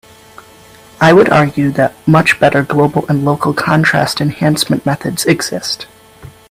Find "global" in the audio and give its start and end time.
2.63-3.05